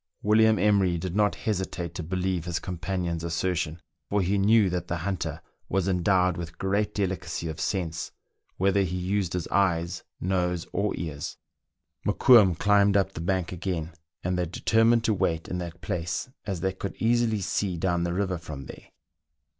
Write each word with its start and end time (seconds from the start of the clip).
William 0.23 0.57
Emery 0.57 0.97
did 0.97 1.15
not 1.15 1.35
hesitate 1.35 1.93
to 1.93 2.01
believe 2.01 2.45
his 2.45 2.57
com 2.57 2.79
panion's 2.79 3.23
assertion, 3.23 3.79
for 4.09 4.19
he 4.23 4.35
knew 4.35 4.67
that 4.67 4.87
the 4.87 4.97
hunter 5.05 5.43
was 5.69 5.87
en 5.87 6.01
dowed 6.01 6.37
with 6.37 6.57
great 6.57 6.95
delicacy 6.95 7.47
of 7.47 7.59
sense, 7.59 8.11
whether 8.57 8.81
he 8.81 8.97
used 8.97 9.33
his 9.33 9.47
eyes, 9.49 10.03
nose, 10.19 10.65
or 10.73 10.95
ears. 10.97 11.37
Mokoum 12.03 12.57
climbed 12.57 12.97
up 12.97 13.11
the 13.13 13.21
bank 13.21 13.51
again, 13.51 13.91
and 14.23 14.39
they 14.39 14.47
determined 14.47 15.03
to 15.03 15.13
wait 15.13 15.47
in 15.47 15.59
that 15.59 15.81
place, 15.81 16.31
as 16.47 16.61
they 16.61 16.73
could 16.73 16.95
easily 16.97 17.39
see 17.39 17.77
down 17.77 18.03
the 18.03 18.11
river 18.11 18.39
from 18.39 18.65
there. 18.65 18.87